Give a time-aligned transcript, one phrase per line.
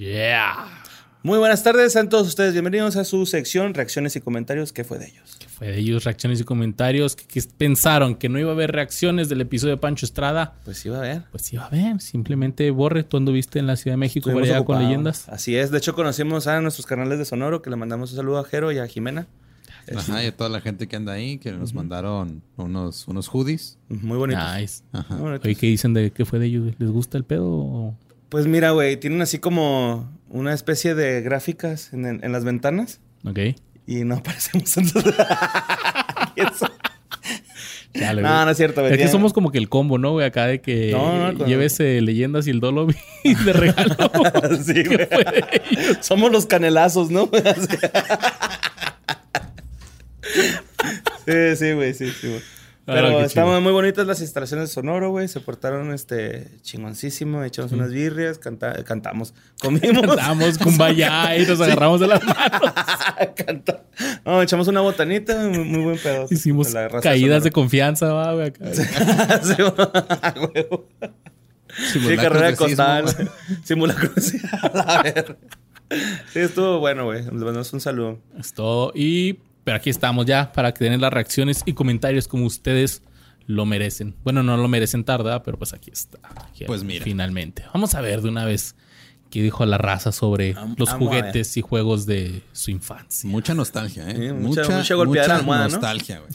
[0.00, 0.66] Yeah.
[1.22, 4.72] Muy buenas tardes, a todos ustedes bienvenidos a su sección Reacciones y Comentarios.
[4.72, 5.36] ¿Qué fue de ellos?
[5.38, 6.04] ¿Qué fue de ellos?
[6.04, 7.16] Reacciones y comentarios.
[7.16, 8.14] ¿Qué, pensaron?
[8.14, 10.54] ¿Que no iba a haber reacciones del episodio de Pancho Estrada?
[10.64, 11.24] Pues iba a haber.
[11.30, 12.00] Pues iba a haber.
[12.00, 13.02] Simplemente borre.
[13.04, 15.28] Tú anduviste en la Ciudad de México por allá con leyendas.
[15.28, 15.70] Así es.
[15.70, 18.72] De hecho, conocimos a nuestros canales de Sonoro, que le mandamos un saludo a Jero
[18.72, 19.26] y a Jimena.
[19.94, 23.76] Ajá, y a toda la gente que anda ahí, que nos mandaron unos, unos hoodies.
[23.90, 24.42] Muy bonitos.
[24.56, 24.82] Nice.
[25.20, 26.72] Oye, ¿qué dicen de qué fue de ellos?
[26.78, 27.94] ¿Les gusta el pedo?
[28.30, 33.00] Pues mira, güey, tienen así como una especie de gráficas en, las ventanas.
[33.26, 33.40] Ok.
[33.88, 35.16] Y no aparecemos entonces.
[38.22, 38.92] no, no es cierto, güey.
[38.92, 40.24] Es que somos como que el combo, ¿no, güey?
[40.24, 40.96] Acá de que
[41.44, 42.86] lleves eh, leyendas y el dolo
[43.24, 43.96] de regalo.
[44.64, 45.08] sí, güey.
[46.00, 47.28] Somos los canelazos, ¿no?
[51.26, 52.59] sí, sí, güey, sí, sí, güey.
[52.90, 55.28] Ah, Pero estaban muy bonitas las instalaciones de Sonoro, güey.
[55.28, 57.44] Se portaron este chingoncísimo.
[57.44, 59.32] Echamos unas birrias, cantamos,
[59.62, 60.16] comimos.
[60.16, 62.72] Cantamos kumbaya y nos agarramos de las manos.
[64.24, 66.26] no, echamos una botanita, muy, buen pedo.
[66.30, 68.52] Hicimos caídas de, confianza, va, güey.
[71.92, 73.04] Sí, sí, carrera costal.
[73.62, 74.10] Simulacro.
[74.74, 75.36] a ver.
[76.32, 77.22] Sí, estuvo bueno, güey.
[77.22, 78.18] Les mandamos un saludo.
[78.36, 78.90] Es todo.
[78.96, 83.02] Y pero aquí estamos ya para que den las reacciones y comentarios como ustedes
[83.46, 84.14] lo merecen.
[84.22, 86.18] Bueno, no lo merecen tarda, pero pues aquí está.
[86.66, 87.04] pues mira.
[87.04, 87.64] Finalmente.
[87.72, 88.76] Vamos a ver de una vez
[89.30, 93.28] qué dijo la raza sobre los juguetes y juegos de su infancia.
[93.28, 94.32] Mucha nostalgia, ¿eh?
[94.32, 96.30] mucha, mucha, mucha, nostalgia, güey.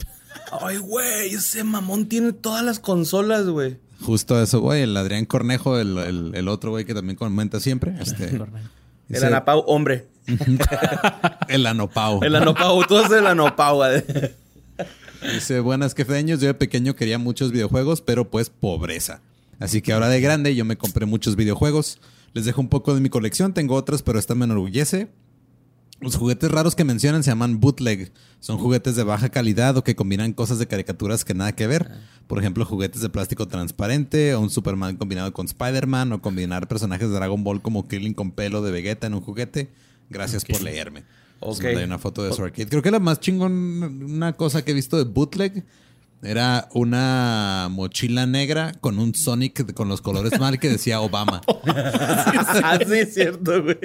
[0.60, 3.78] Ay, güey, ese mamón tiene todas las consolas, güey.
[4.02, 4.82] Justo eso, güey.
[4.82, 7.94] El Adrián Cornejo, el, el, otro güey que también comenta siempre.
[8.00, 8.38] Este,
[9.08, 10.06] el Anapau, hombre.
[11.48, 12.22] el Anopau.
[12.22, 13.82] El Anopau, tú eres el Anopau.
[15.32, 19.22] Dice, buenas quefeños, yo de pequeño quería muchos videojuegos, pero pues pobreza.
[19.58, 21.98] Así que ahora de grande yo me compré muchos videojuegos.
[22.34, 25.08] Les dejo un poco de mi colección, tengo otros, pero esta me enorgullece.
[25.98, 28.12] Los juguetes raros que mencionan se llaman bootleg.
[28.40, 31.90] Son juguetes de baja calidad o que combinan cosas de caricaturas que nada que ver.
[32.26, 37.08] Por ejemplo, juguetes de plástico transparente o un Superman combinado con Spider-Man o combinar personajes
[37.08, 39.70] de Dragon Ball como Krillin con pelo de Vegeta en un juguete.
[40.10, 41.04] Gracias por leerme.
[41.40, 41.64] Ok.
[41.64, 42.68] Hay una foto de su arcade.
[42.68, 45.64] Creo que la más chingón, una cosa que he visto de bootleg
[46.22, 51.42] era una mochila negra con un Sonic con los colores mal que decía Obama.
[51.66, 53.78] ah, sí, es cierto, güey.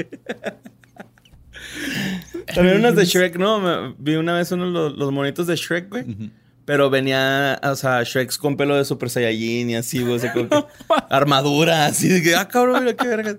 [2.55, 3.95] También unas de Shrek, ¿no?
[3.97, 6.31] vi una vez uno de los, monitos de Shrek, güey.
[6.65, 10.19] Pero venía, o sea, Shrek con pelo de Super Saiyajin y así, güey.
[11.09, 12.07] armadura, así.
[12.07, 13.37] De que, ah, cabrón, mira qué verga.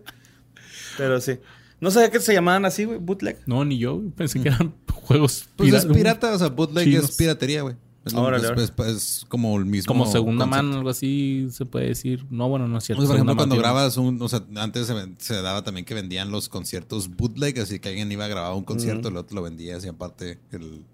[0.99, 1.39] Pero sí.
[1.83, 3.39] No sabía que se llamaban así, güey, bootleg.
[3.45, 4.01] No, ni yo.
[4.15, 7.75] Pensé que eran juegos Pues es pirata, o sea, bootleg es piratería, güey.
[8.05, 9.89] Es, como el mismo.
[9.89, 12.25] Como segunda mano, algo así se puede decir.
[12.31, 13.05] No, bueno, no es cierto.
[13.05, 14.23] por ejemplo, cuando grabas un.
[14.23, 18.27] O sea, antes se, daba también que vendían los conciertos bootleg, así que alguien iba
[18.27, 20.85] a grabar un concierto, y el otro lo vendía, así aparte el.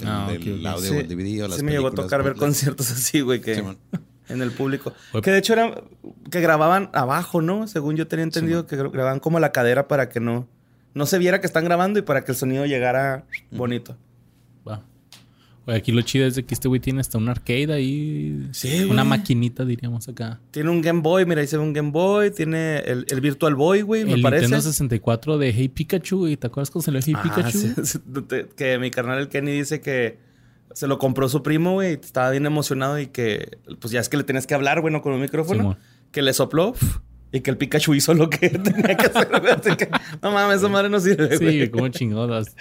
[0.00, 0.28] el, ah,
[0.72, 3.42] audio o el DVD o las Sí, me llegó a tocar ver conciertos así, güey,
[3.42, 3.62] que.
[4.28, 4.92] En el público.
[5.22, 5.82] Que de hecho era
[6.30, 7.66] que grababan abajo, ¿no?
[7.68, 10.48] Según yo tenía entendido que grababan como la cadera para que no,
[10.94, 13.96] no se viera que están grabando y para que el sonido llegara bonito.
[15.66, 18.48] Oye, aquí lo chido es de que este güey tiene hasta un arcade ahí.
[18.52, 20.38] Sí, Una maquinita, diríamos acá.
[20.52, 22.30] Tiene un Game Boy, mira, ahí se ve un Game Boy.
[22.30, 24.44] Tiene el, Virtual Boy, güey, me parece.
[24.44, 28.48] El Nintendo 64 de Hey Pikachu, ¿y te acuerdas cuando salió Hey ah, Pikachu?
[28.56, 30.18] que mi carnal el Kenny dice que
[30.76, 34.18] se lo compró su primo, güey, estaba bien emocionado y que, pues ya es que
[34.18, 35.78] le tenías que hablar, bueno, con un micrófono.
[36.12, 36.74] que le sopló
[37.32, 39.90] y que el Pikachu hizo lo que tenía que hacer.
[40.22, 41.60] no mames, esa madre no sirve, güey.
[41.62, 42.54] Sí, como chingonas.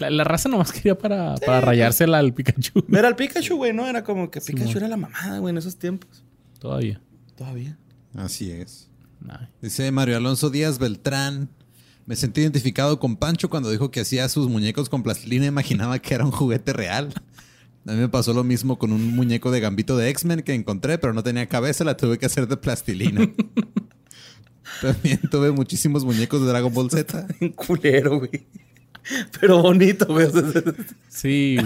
[0.00, 2.86] La, raza nomás quería para, para rayársela al Pikachu.
[2.92, 3.86] Era el Pikachu, güey, ¿no?
[3.86, 6.24] Era como que Pikachu era la mamada, güey, en esos tiempos.
[6.58, 7.00] Todavía.
[7.36, 7.78] Todavía.
[8.16, 8.90] Así es.
[9.62, 11.48] Dice Mario Alonso Díaz Beltrán.
[12.04, 15.46] Me sentí identificado con Pancho cuando dijo que hacía sus muñecos con plastilina.
[15.46, 17.14] Imaginaba que era un juguete real.
[17.86, 20.96] A mí me pasó lo mismo con un muñeco de gambito de X-Men que encontré,
[20.96, 23.28] pero no tenía cabeza, la tuve que hacer de plastilina.
[24.80, 27.26] También tuve muchísimos muñecos de Dragon Ball Z.
[27.40, 28.46] Un culero, güey.
[29.38, 30.28] Pero bonito, güey.
[31.08, 31.58] Sí,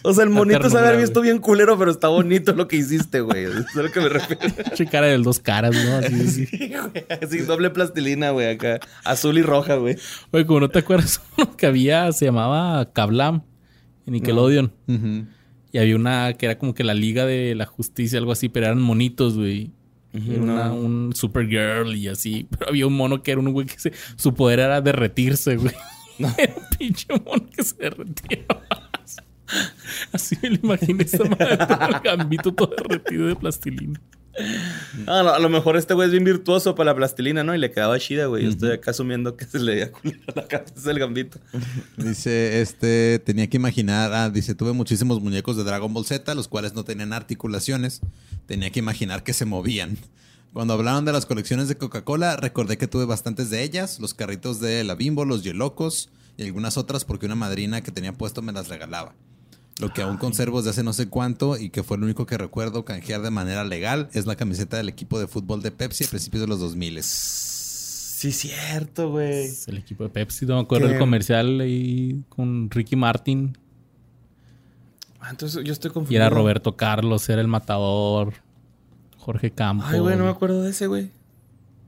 [0.00, 3.20] O sea, el monito se había visto bien culero, pero está bonito lo que hiciste,
[3.20, 3.44] güey.
[3.44, 4.40] Eso es a lo que me refiero.
[4.74, 5.96] Che cara de dos caras, ¿no?
[5.98, 7.06] Así, sí, güey.
[7.22, 8.80] Así, doble plastilina, güey, acá.
[9.04, 9.96] Azul y roja, güey.
[10.30, 13.42] Oye, como no te acuerdas, uno que había, se llamaba Kablam
[14.08, 14.72] en Nickelodeon.
[15.70, 18.66] Y había una que era como que la Liga de la Justicia, algo así, pero
[18.66, 19.70] eran monitos, güey.
[20.12, 22.46] Era un Supergirl y así.
[22.50, 25.74] Pero había un mono que era un güey que se, su poder era derretirse, güey.
[26.36, 28.44] Era un pinche mono que se derretía.
[30.12, 34.00] Así me lo imaginé esa madre, todo el gambito todo derretido de plastilina.
[35.06, 37.54] A lo mejor este güey es bien virtuoso para la plastilina, ¿no?
[37.54, 38.44] Y le quedaba chida, güey.
[38.44, 39.90] Yo estoy acá asumiendo que se le veía
[40.26, 41.38] a la cabeza del gambito.
[41.96, 46.48] Dice, este, tenía que imaginar, ah, dice, tuve muchísimos muñecos de Dragon Ball Z, los
[46.48, 48.00] cuales no tenían articulaciones.
[48.46, 49.98] Tenía que imaginar que se movían.
[50.52, 54.60] Cuando hablaron de las colecciones de Coca-Cola, recordé que tuve bastantes de ellas, los carritos
[54.60, 58.52] de la Bimbo, los Yelocos y algunas otras porque una madrina que tenía puesto me
[58.52, 59.14] las regalaba.
[59.78, 62.36] Lo que aún conservo desde hace no sé cuánto y que fue lo único que
[62.36, 66.08] recuerdo canjear de manera legal es la camiseta del equipo de fútbol de Pepsi a
[66.08, 67.00] principios de los 2000.
[67.02, 69.48] Sí, cierto, güey.
[69.68, 73.56] El equipo de Pepsi, no me acuerdo el comercial ahí con Ricky Martin.
[75.20, 76.14] Ah, entonces yo estoy confundido.
[76.14, 78.34] Y era Roberto Carlos, era el matador.
[79.16, 79.86] Jorge Campos.
[79.88, 81.10] Ay, güey, no me acuerdo de ese, güey.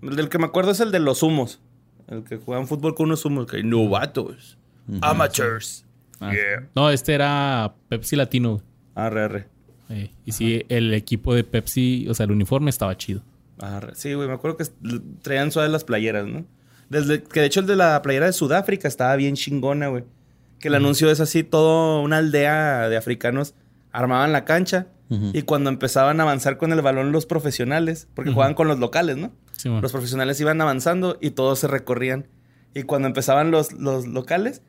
[0.02, 1.58] El del que me acuerdo es el de los humos.
[2.06, 3.46] El que juegan fútbol con unos humos.
[3.46, 4.58] Que novatos.
[5.00, 5.84] Amateurs.
[6.20, 6.32] Ah.
[6.74, 8.62] No, este era Pepsi Latino.
[8.94, 9.46] Arre,
[10.24, 13.22] y sí, el equipo de Pepsi, o sea, el uniforme estaba chido.
[13.58, 13.94] Arre.
[13.94, 14.64] Sí, güey, me acuerdo que
[15.22, 16.44] traían suaves las playeras, ¿no?
[16.88, 20.04] Desde que de hecho el de la playera de Sudáfrica estaba bien chingona, güey.
[20.58, 23.54] Que el anuncio es así, todo una aldea de africanos
[23.92, 24.86] armaban la cancha
[25.32, 29.16] y cuando empezaban a avanzar con el balón los profesionales, porque jugaban con los locales,
[29.16, 29.32] ¿no?
[29.64, 32.28] los profesionales iban avanzando y todos se recorrían.
[32.74, 34.62] Y cuando empezaban los, los locales,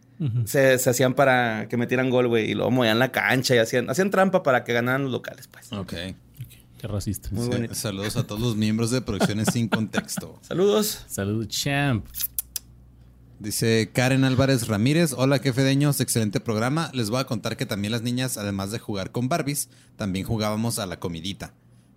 [0.45, 2.51] se, hacían para que metieran gol, güey.
[2.51, 5.71] Y luego movían la cancha y hacían, hacían trampa para que ganaran los locales, pues.
[5.73, 5.93] Ok.
[6.79, 7.29] Qué racista.
[7.73, 10.39] saludos a todos los miembros de Producciones Sin Contexto.
[10.41, 11.05] Saludos.
[11.07, 12.05] Saludos, champ.
[13.37, 16.91] Dice Karen Álvarez Ramírez, hola qué fedeños, excelente programa.
[16.93, 20.77] Les voy a contar que también las niñas, además de jugar con Barbies, también jugábamos
[20.77, 21.53] a la comidita.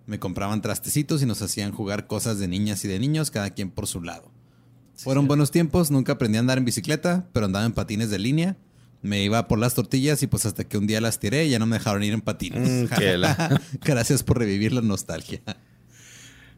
[0.07, 3.69] Me compraban trastecitos y nos hacían jugar cosas de niñas y de niños, cada quien
[3.71, 4.31] por su lado.
[4.97, 8.57] Fueron buenos tiempos, nunca aprendí a andar en bicicleta, pero andaba en patines de línea.
[9.01, 11.59] Me iba por las tortillas y pues hasta que un día las tiré y ya
[11.59, 12.89] no me dejaron ir en patines.
[12.89, 15.41] Mm, Gracias por revivir la nostalgia.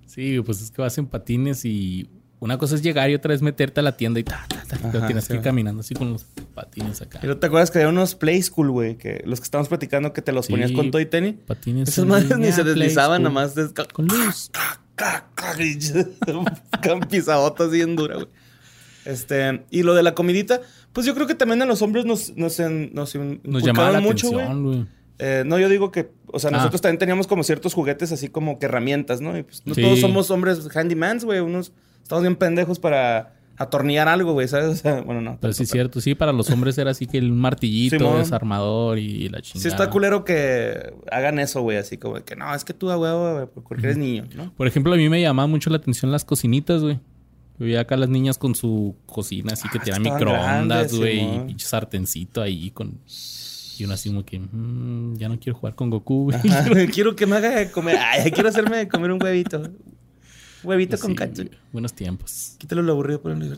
[0.06, 3.42] Sí, pues es que vas en patines y una cosa es llegar y otra es
[3.42, 4.48] meterte a la tienda y ta,
[5.08, 6.24] tienes que ir caminando así con los
[6.54, 7.20] patines acá.
[7.20, 10.22] Pero te acuerdas que había unos Play School, güey, que los que estábamos platicando que
[10.22, 11.36] te los ponías con todo y tenis.
[11.46, 11.90] Patines.
[11.90, 13.56] Esas madres ni se deslizaban nomás.
[13.92, 14.52] Con luz.
[16.84, 18.28] Con pisabotas bien dura, güey.
[19.06, 20.62] Este, y lo de la comidita,
[20.92, 23.16] pues yo creo que también a los hombres nos, nos, nos,
[24.02, 24.86] mucho, güey.
[25.20, 26.58] Eh, no, yo digo que, o sea, ah.
[26.58, 29.38] nosotros también teníamos como ciertos juguetes así como que herramientas, ¿no?
[29.38, 31.40] Y pues no todos somos hombres handymans, güey.
[31.40, 31.72] Unos
[32.08, 34.68] Estamos bien pendejos para atornillar algo, güey, ¿sabes?
[34.72, 35.38] O sea, bueno, no.
[35.42, 39.28] Pero sí es cierto, sí, para los hombres era así que el martillito, desarmador y
[39.30, 39.62] la chingada.
[39.62, 42.98] Sí está culero que hagan eso, güey, así como que no, es que tú a
[42.98, 44.54] huevo, porque eres niño, ¿no?
[44.54, 47.00] Por ejemplo, a mí me llamaba mucho la atención las cocinitas, güey.
[47.60, 51.66] Veía acá las niñas con su cocina, así que ah, tienen microondas, güey, y pinche
[51.66, 53.00] sartencito ahí con...
[53.80, 56.88] Y uno así como que, mm, ya no quiero jugar con Goku, güey.
[56.92, 59.64] quiero que me haga comer, ay, quiero hacerme comer un huevito.
[60.68, 62.56] Huevito con sí, Buenos tiempos.
[62.58, 63.58] Quítalo lo aburrido por el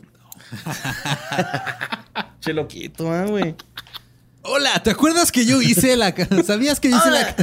[2.40, 3.56] Che loquito, ¿eh, güey?
[4.42, 6.14] Hola, ¿te acuerdas que yo hice la...
[6.46, 7.34] ¿Sabías que hice la...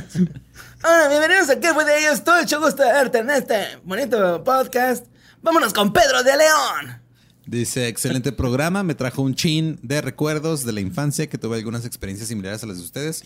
[0.86, 2.24] Hola, bienvenidos a ¿Qué fue de ellos?
[2.24, 5.06] Todo gusto de verte en este bonito podcast.
[5.42, 7.02] Vámonos con Pedro de León.
[7.46, 11.84] Dice, excelente programa, me trajo un chin de recuerdos de la infancia que tuve algunas
[11.84, 13.26] experiencias similares a las de ustedes.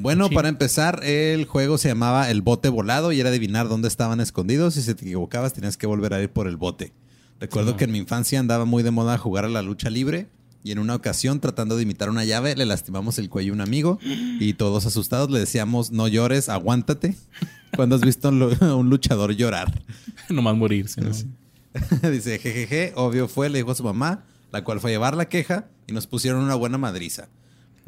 [0.00, 4.20] Bueno, para empezar, el juego se llamaba El Bote Volado y era adivinar dónde estaban
[4.20, 4.74] escondidos.
[4.74, 6.92] Si se te equivocabas, tenías que volver a ir por el bote.
[7.40, 10.28] Recuerdo que en mi infancia andaba muy de moda jugar a la lucha libre
[10.64, 13.60] y en una ocasión, tratando de imitar una llave, le lastimamos el cuello a un
[13.60, 17.16] amigo y todos asustados le decíamos, no llores, aguántate.
[17.76, 19.82] Cuando has visto a un luchador llorar?
[20.28, 21.10] Nomás morirse, ¿no?
[22.10, 25.28] Dice, jejeje, obvio fue, le dijo a su mamá, la cual fue a llevar la
[25.28, 27.28] queja y nos pusieron una buena madriza.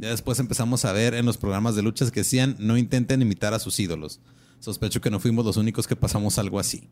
[0.00, 3.52] Ya después empezamos a ver en los programas de luchas que decían no intenten imitar
[3.52, 4.18] a sus ídolos.
[4.58, 6.88] Sospecho que no fuimos los únicos que pasamos algo así.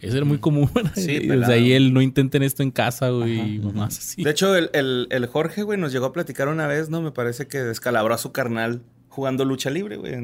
[0.00, 0.70] Eso era muy común.
[0.94, 4.24] Sí, o sea, ahí él no intenten esto en casa, güey, más así.
[4.24, 7.02] De hecho, el, Jorge, güey, nos llegó a platicar una vez, ¿no?
[7.02, 10.14] Me parece que descalabró a su carnal jugando lucha libre, güey.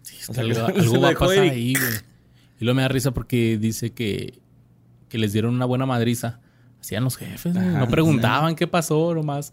[0.00, 1.92] Sí, algo, va a pasar ahí, güey.
[2.58, 4.38] Y luego me da risa porque dice que,
[5.10, 6.40] que les dieron una buena madriza.
[6.80, 9.52] Hacían los jefes, No preguntaban qué pasó, nomás.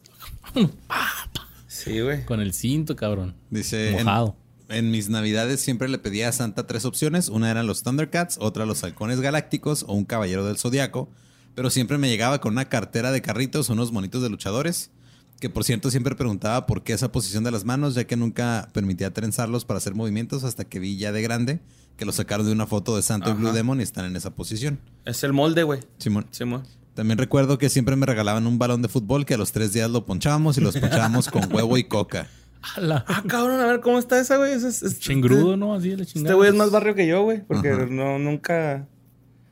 [1.84, 2.26] Sí, güey.
[2.26, 3.36] Con el cinto, cabrón.
[3.50, 3.92] Dice.
[3.92, 4.36] Mojado.
[4.70, 7.30] En, mis navidades siempre le pedía a Santa tres opciones.
[7.30, 11.10] Una eran los Thundercats, otra los Halcones Galácticos o un Caballero del Zodiaco.
[11.56, 14.92] Pero siempre me llegaba con una cartera de carritos o unos monitos de luchadores.
[15.40, 18.70] Que por cierto siempre preguntaba por qué esa posición de las manos, ya que nunca
[18.74, 21.60] permitía trenzarlos para hacer movimientos hasta que vi ya de grande
[21.98, 24.32] que los sacaron de una foto de Santo y Blue Demon y están en esa
[24.32, 24.80] posición.
[25.06, 25.80] Es el molde, güey.
[25.98, 26.28] Simón.
[26.32, 26.64] Simón.
[26.94, 29.90] También recuerdo que siempre me regalaban un balón de fútbol que a los tres días
[29.90, 32.28] lo ponchábamos y los ponchábamos con huevo y coca.
[32.78, 34.54] Ah, cabrón, a ver cómo está esa, güey.
[34.54, 35.74] Es, es, Chingrudo, ¿no?
[35.74, 36.30] Así la chingada.
[36.30, 37.42] Este güey es más barrio que yo, güey.
[37.42, 38.88] Porque no, nunca.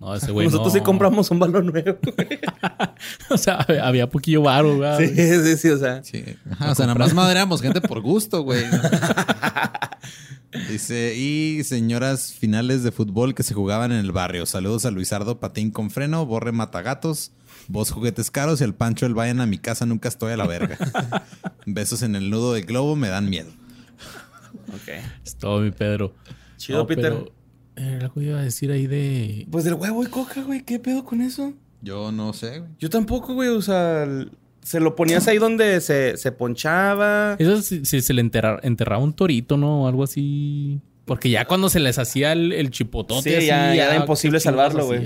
[0.02, 2.40] No, ese güey Nosotros sí compramos un balón nuevo, güey.
[3.30, 5.08] o sea, había poquillo varo, güey.
[5.08, 6.04] Sí, sí, sí, o sea.
[6.04, 6.26] Sí.
[6.60, 8.66] o sea, nada más madreamos gente por gusto, güey.
[10.70, 14.46] Dice, y señoras finales de fútbol que se jugaban en el barrio.
[14.46, 17.32] Saludos a Luisardo Patín con freno, Borre Matagatos,
[17.68, 20.48] Vos juguetes caros y el Pancho el vayan a mi casa, nunca estoy a la
[20.48, 20.78] verga.
[21.66, 23.50] Besos en el nudo de globo me dan miedo.
[24.74, 24.90] Ok.
[25.24, 26.14] Es todo mi Pedro.
[26.58, 27.32] Chido, Peter.
[27.76, 29.48] Algo iba a decir ahí de.
[29.52, 30.64] Pues del huevo y coca, güey.
[30.64, 31.54] ¿Qué pedo con eso?
[31.82, 32.72] Yo no sé, güey.
[32.80, 33.50] Yo tampoco, güey.
[33.50, 34.06] O sea,
[34.62, 37.36] se lo ponías ahí donde se, se ponchaba.
[37.40, 39.84] Eso si, se le enterraba un torito, ¿no?
[39.84, 40.80] O algo así.
[41.06, 43.42] Porque ya cuando se les hacía el, el chipotote.
[43.42, 45.04] Sí, ya, era imposible salvarlo, güey.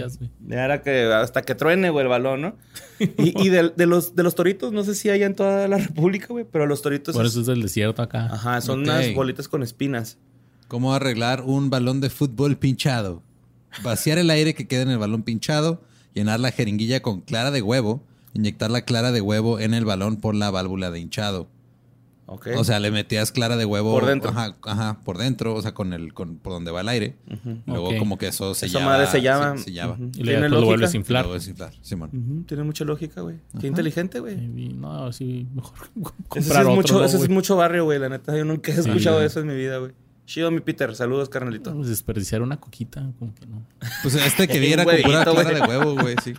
[0.47, 2.55] Ya era que hasta que truene, güey, el balón, ¿no?
[2.99, 5.77] y, y de, de, los, de los toritos, no sé si hay en toda la
[5.79, 7.15] República, güey, pero los toritos.
[7.15, 8.27] Por eso es del desierto acá.
[8.31, 10.17] Ajá, son unas bolitas con espinas.
[10.67, 13.21] ¿Cómo arreglar un balón de fútbol pinchado?
[13.83, 17.61] Vaciar el aire que queda en el balón pinchado, llenar la jeringuilla con clara de
[17.61, 18.01] huevo,
[18.33, 21.47] inyectar la clara de huevo en el balón por la válvula de hinchado.
[22.27, 23.91] O sea, le metías clara de huevo.
[23.91, 24.31] Por dentro.
[24.31, 27.15] Ajá, ajá por dentro, o sea, con el, con, por donde va el aire.
[27.67, 28.79] Luego como que eso sellaba.
[28.79, 29.57] Esa madre sellaba.
[29.57, 29.97] sellaba.
[30.15, 31.27] Y luego lo vuelves a inflar.
[31.81, 32.45] Simón.
[32.47, 33.37] Tiene mucha lógica, güey.
[33.59, 34.35] Qué inteligente, güey.
[34.37, 35.89] No, sí, mejor
[36.27, 37.99] comprar ese es mucho, Ese es mucho barrio, güey.
[37.99, 39.91] La neta, yo nunca he escuchado eso en mi vida, güey.
[40.25, 40.95] Chido, mi Peter.
[40.95, 41.73] Saludos, carnalito.
[41.73, 43.65] Pues desperdiciar una coquita, como que no.
[44.01, 46.33] Pues este que viera con pura clara de huevo, güey, sí.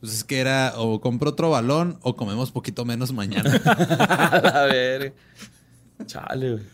[0.00, 3.50] Pues es que era o compro otro balón o comemos poquito menos mañana.
[4.54, 5.14] a ver.
[6.06, 6.64] Chale, güey.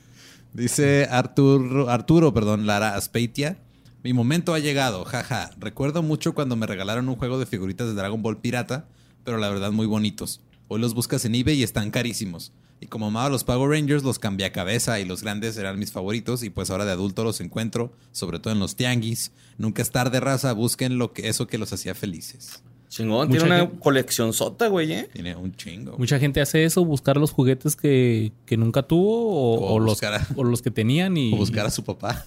[0.52, 3.58] Dice Arturo, Arturo, perdón, Lara Aspeitia.
[4.02, 5.50] Mi momento ha llegado, jaja.
[5.58, 8.86] Recuerdo mucho cuando me regalaron un juego de figuritas de Dragon Ball Pirata,
[9.24, 10.40] pero la verdad muy bonitos.
[10.70, 12.52] Hoy los buscas en eBay y están carísimos.
[12.80, 15.92] Y como amaba los Power Rangers, los cambié a cabeza y los grandes eran mis
[15.92, 16.42] favoritos.
[16.42, 19.32] Y pues ahora de adulto los encuentro, sobre todo en los tianguis.
[19.56, 22.62] Nunca es tarde, raza, busquen lo que, eso que los hacía felices.
[22.90, 25.08] Chingón, tiene una colección sota, güey, ¿eh?
[25.12, 25.96] Tiene un chingo.
[25.98, 30.00] Mucha gente hace eso, buscar los juguetes que, nunca tuvo o, los,
[30.36, 31.32] o los que tenían y...
[31.34, 32.26] O buscar a su papá.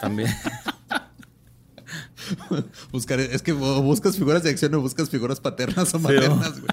[0.00, 0.28] También.
[2.92, 6.72] buscar, es que buscas figuras de acción o buscas figuras paternas o maternas, güey.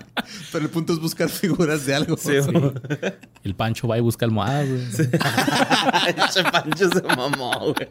[0.51, 2.17] Pero el punto es buscar figuras de algo.
[2.17, 2.31] Sí,
[3.43, 4.83] El Pancho va y busca almohadas, güey.
[6.29, 7.89] Ese Pancho se mamó, güey.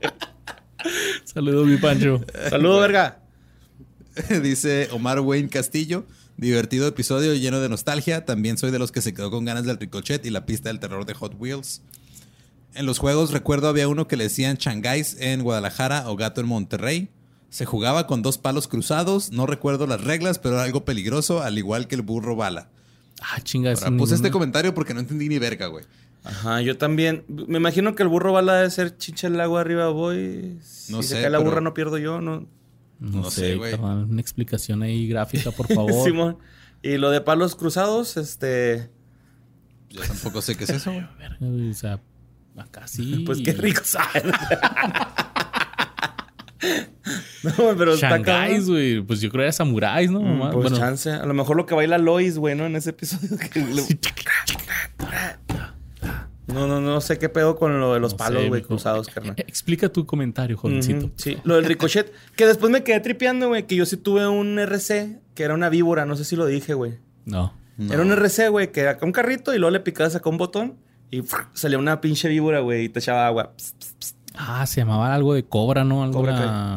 [1.25, 2.21] Saludos, mi Pancho.
[2.51, 3.23] Saludos, verga.
[4.43, 6.05] Dice Omar Wayne Castillo.
[6.37, 8.25] Divertido episodio lleno de nostalgia.
[8.25, 10.81] También soy de los que se quedó con ganas del ricochet y la pista del
[10.81, 11.83] terror de Hot Wheels.
[12.75, 16.47] En los juegos recuerdo había uno que le decían Shanghais en Guadalajara o Gato en
[16.47, 17.11] Monterrey.
[17.53, 19.31] Se jugaba con dos palos cruzados.
[19.31, 22.71] No recuerdo las reglas, pero era algo peligroso, al igual que el burro bala.
[23.21, 23.75] Ah, chinga.
[23.99, 25.85] Puse este comentario porque no entendí ni verga, güey.
[26.25, 27.27] Ajá, yo también.
[27.29, 30.61] Me imagino que el burro bala debe ser chicha el agua arriba voy.
[30.89, 31.17] No si sé.
[31.17, 32.47] Se cae la burra no pierdo yo, no.
[32.99, 33.75] No, sé, güey.
[33.75, 35.93] Una explicación ahí gráfica, por favor.
[36.05, 36.39] Simón.
[36.83, 38.89] Y lo de palos cruzados, este.
[39.91, 41.71] Yo tampoco sé qué es eso, güey.
[41.71, 42.01] O sea,
[42.57, 43.23] acá sí.
[43.27, 44.23] Pues qué rico sabe.
[47.43, 49.01] no, pero Shanghais, güey.
[49.03, 50.21] Pues yo creo que era samuráis, ¿no?
[50.21, 50.77] Mm, pues bueno.
[50.77, 51.11] chance.
[51.11, 52.67] A lo mejor lo que baila Lois, güey, ¿no?
[52.67, 53.37] En ese episodio.
[53.37, 53.65] Que
[56.47, 59.35] no, no, no sé qué pedo con lo de los palos, güey, cruzados, carnal.
[59.47, 61.11] Explica tu comentario, jovencito.
[61.17, 62.13] sí, lo del ricochet.
[62.37, 65.69] que después me quedé tripeando, güey, que yo sí tuve un RC, que era una
[65.69, 66.99] víbora, no sé si lo dije, güey.
[67.25, 67.55] No.
[67.79, 70.77] Era un RC, güey, que era un carrito y luego le picabas acá un botón
[71.11, 73.55] y salía una pinche víbora, güey, y te echaba agua.
[74.37, 76.03] Ah, se llamaba algo de cobra, ¿no?
[76.03, 76.77] Algo cobra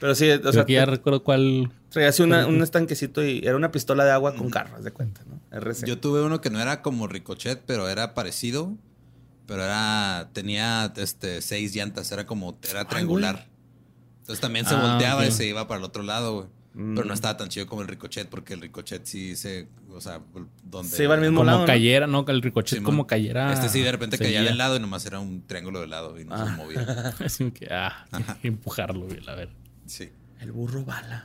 [0.00, 0.64] Pero sí, o sea.
[0.64, 1.72] Que ya recuerdo cuál.
[1.90, 5.42] Traía así un estanquecito y era una pistola de agua con carros, de cuenta, ¿no?
[5.84, 8.72] Yo tuve uno que no era como Ricochet, pero era parecido.
[9.46, 10.30] Pero era.
[10.32, 12.58] Tenía este seis llantas, era como.
[12.70, 13.46] Era triangular.
[14.20, 16.46] Entonces también se ah, volteaba y se iba para el otro lado, güey.
[16.74, 17.12] Pero no mm.
[17.12, 19.68] estaba tan chido como el Ricochet, porque el Ricochet sí se.
[19.94, 20.20] O sea,
[20.64, 20.90] donde.
[20.90, 21.58] Se iba al mismo como lado.
[21.58, 22.24] Como cayera, ¿no?
[22.28, 23.52] El Ricochet como cayera.
[23.52, 26.24] Este sí, de repente caía del lado y nomás era un triángulo de lado y
[26.24, 26.56] no se ah.
[26.56, 27.14] movía.
[27.24, 28.06] Así que, ah,
[28.40, 29.50] que empujarlo, güey, a ver.
[29.86, 30.10] Sí.
[30.40, 31.24] El burro bala.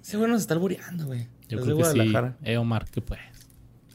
[0.00, 1.26] Ese güey nos está albureando, güey.
[1.48, 2.12] Yo creo que sí.
[2.42, 3.20] Eh, Omar, ¿qué pues?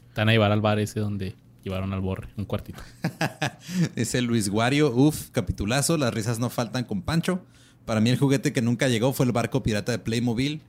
[0.08, 1.34] Están a llevar al bar ese donde
[1.64, 2.82] llevaron al borre, un cuartito.
[3.96, 7.44] es el Luis Guario, uf, capitulazo, las risas no faltan con Pancho.
[7.84, 10.62] Para mí el juguete que nunca llegó fue el barco pirata de Playmobil.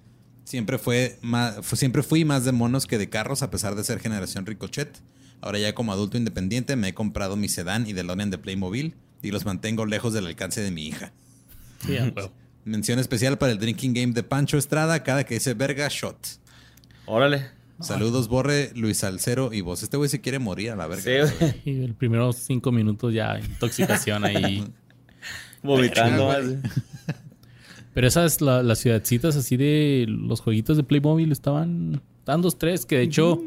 [0.46, 4.00] Siempre, fue más, siempre fui más de monos que de carros a pesar de ser
[4.00, 5.02] generación Ricochet.
[5.42, 9.32] Ahora ya como adulto independiente me he comprado mi sedán y DeLorean de Playmobil y
[9.32, 11.12] los mantengo lejos del alcance de mi hija.
[12.64, 16.18] Mención especial para el drinking game de Pancho Estrada cada que dice verga shot.
[17.08, 17.48] Órale.
[17.80, 19.84] Saludos, Borre, Luis Alcero y vos.
[19.84, 21.28] Este güey se quiere morir a la verga.
[21.28, 21.62] Sí, güey.
[21.66, 24.66] Y el primeros cinco minutos ya intoxicación ahí.
[25.64, 26.32] Vomitando.
[27.96, 32.98] Pero esas, la- las ciudadcitas así de los jueguitos de Playmobil estaban dando tres, que
[32.98, 33.42] de hecho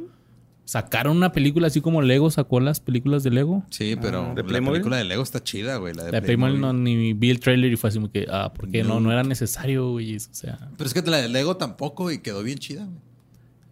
[0.65, 3.63] sacaron una película así como Lego sacó las películas de Lego.
[3.71, 4.81] Sí, pero Ah, ¿de la Playmobil?
[4.81, 5.95] película de Lego está chida, güey.
[5.95, 8.27] La de, La de Playmobil no, ni vi el trailer y fue así como que,
[8.31, 10.17] ah, porque no, no era necesario, güey.
[10.17, 12.99] O sea, Pero es que la de Lego tampoco y quedó bien chida, güey.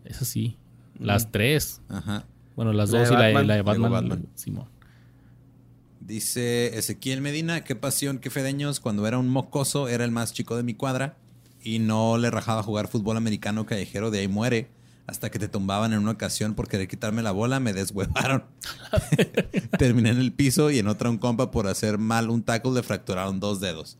[0.05, 0.57] eso sí.
[1.01, 1.83] Las tres.
[1.89, 2.25] Ajá.
[2.55, 3.93] Bueno, las La dos y la de, Lego Batman.
[3.93, 4.27] Batman.
[4.35, 4.65] Simón.
[6.07, 8.79] Dice Ezequiel Medina, qué pasión, qué fedeños.
[8.79, 11.17] Cuando era un mocoso era el más chico de mi cuadra
[11.61, 14.69] y no le rajaba jugar fútbol americano callejero, de ahí muere.
[15.09, 18.45] Hasta que te tumbaban en una ocasión por querer quitarme la bola, me deshuevaron.
[19.79, 22.83] Terminé en el piso y en otra un compa por hacer mal un tackle le
[22.83, 23.99] fracturaron dos dedos.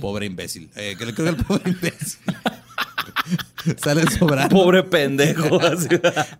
[0.00, 0.70] Pobre imbécil.
[0.76, 2.18] Eh, que le creo que el pobre imbécil.
[3.76, 4.54] Sale sobrando.
[4.54, 5.58] Pobre pendejo.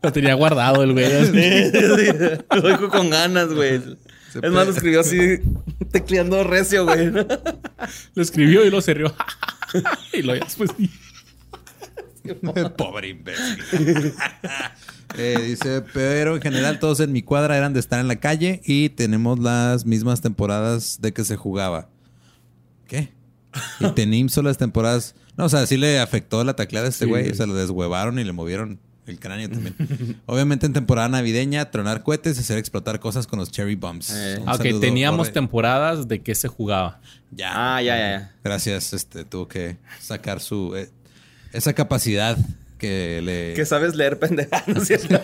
[0.02, 1.04] Lo tenía guardado el güey.
[1.04, 1.32] así.
[1.32, 2.60] Sí, sí, sí.
[2.62, 3.80] Lo dijo con ganas, güey.
[4.32, 5.38] Se Es más, lo escribió así,
[5.90, 7.10] tecleando recio, güey.
[8.14, 9.14] Lo escribió y lo cerró.
[10.12, 10.70] y lo ya después.
[12.76, 14.12] Pobre imbécil.
[15.16, 18.60] Eh, dice, pero en general todos en mi cuadra eran de estar en la calle
[18.64, 21.88] y tenemos las mismas temporadas de que se jugaba.
[22.86, 23.12] ¿Qué?
[23.80, 25.14] Y tenim solo las temporadas...
[25.38, 27.22] No, o sea, sí le afectó la tacleada a este Sí, güey.
[27.22, 27.32] güey.
[27.32, 29.74] O sea, lo deshuevaron y le movieron el cráneo también.
[30.26, 34.10] Obviamente en temporada navideña, tronar cohetes y hacer explotar cosas con los cherry bombs.
[34.14, 34.40] Eh.
[34.46, 37.00] Ah, ok, saludo, teníamos temporadas de que se jugaba.
[37.30, 37.76] Ya.
[37.76, 38.32] Ah, ya, ya, ya.
[38.44, 40.76] Gracias, este, tuvo que sacar su...
[40.76, 40.90] eh,
[41.52, 42.36] esa capacidad
[42.78, 43.54] que le...
[43.54, 45.08] Que sabes leer pendeja, ¿no es cierto?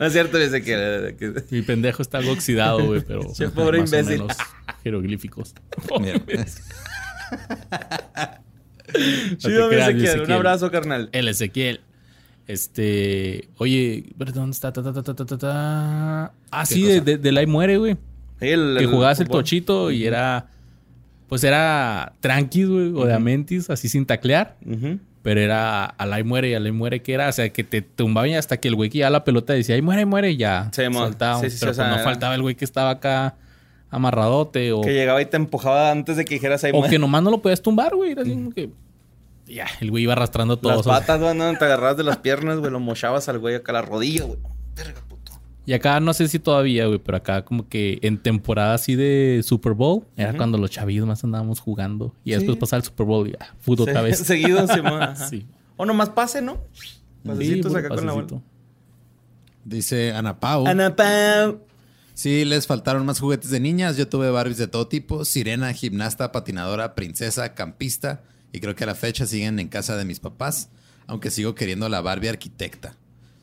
[0.00, 1.14] no es cierto, dice que...
[1.18, 3.32] que- Mi pendejo está algo oxidado, güey, pero.
[3.32, 4.20] Che, pobre más o imbécil.
[4.22, 4.36] menos
[4.82, 5.54] jeroglíficos.
[6.00, 6.20] Mira.
[9.36, 10.20] Chido, creas, Ezequiel.
[10.22, 11.08] Un abrazo, carnal.
[11.12, 11.80] El Ezequiel.
[12.46, 13.48] Este.
[13.58, 14.72] Oye, ¿dónde está?
[14.72, 15.02] Ta, ta,
[15.38, 16.32] ta.
[16.50, 17.94] Ah, sí, de, de, de Lai muere, güey.
[18.40, 20.46] Sí, el- Que jugabas el tochito y era.
[21.28, 24.56] Pues era tranqui, güey, o de Amentis, así sin taclear.
[25.22, 28.36] Pero era Alay muere y Alay muere, que era, o sea, que te tumbaban y
[28.36, 30.70] hasta que el güey que ya la pelota decía, ay, muere, muere, y ya.
[30.72, 31.40] Saltaba.
[31.40, 33.34] Sí, Pero o sea, pues no era- faltaba el güey que estaba acá
[33.90, 37.22] amarradote o, Que llegaba y te empujaba antes de que dijeras ahí o que nomás
[37.22, 38.12] no lo podías tumbar, güey.
[38.12, 38.70] Era así como que.
[39.46, 40.72] Ya, el güey iba arrastrando todo.
[40.72, 43.38] Las o sea, patas, güey, no, te agarrabas de las piernas, güey, lo mochabas al
[43.38, 44.38] güey acá a la rodilla, güey.
[44.76, 45.32] Verga, puto.
[45.64, 49.40] Y acá no sé si todavía, güey, pero acá como que en temporada así de
[49.42, 52.14] Super Bowl era cuando los chavillos más andábamos jugando.
[52.24, 54.18] Y después pasaba el Super Bowl y ah, fútbol Se- otra vez.
[54.26, 55.16] Seguido, Simón.
[55.16, 55.46] Sí.
[55.78, 56.58] O nomás pase, ¿no?
[57.24, 58.26] Pasecitos Sí, acá con la bola.
[58.26, 58.42] pasecito.
[59.64, 60.66] Dice Ana Pau.
[60.66, 61.60] Ana Pau.
[62.18, 63.96] Sí, les faltaron más juguetes de niñas.
[63.96, 65.24] Yo tuve Barbies de todo tipo.
[65.24, 68.22] Sirena, gimnasta, patinadora, princesa, campista.
[68.52, 70.68] Y creo que a la fecha siguen en casa de mis papás.
[71.06, 72.96] Aunque sigo queriendo la Barbie arquitecta.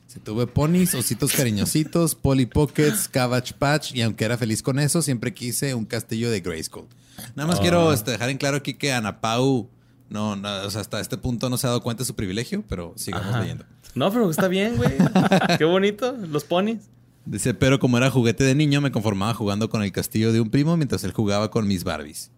[0.08, 3.94] Sí, tuve ponis, ositos cariñositos, Polly Pockets, Cabbage Patch.
[3.96, 6.88] Y aunque era feliz con eso, siempre quise un castillo de Grayskull.
[7.34, 9.70] Nada más quiero este, dejar en claro aquí que Ana Pau...
[10.10, 12.62] No, no, o sea, hasta este punto no se ha dado cuenta de su privilegio,
[12.68, 13.40] pero sigamos Ajá.
[13.40, 13.64] leyendo.
[13.96, 14.92] No, pero está bien, güey.
[15.58, 16.12] Qué bonito.
[16.12, 16.90] Los ponis.
[17.26, 20.50] Dice, pero como era juguete de niño, me conformaba jugando con el castillo de un
[20.50, 22.32] primo mientras él jugaba con mis Barbies.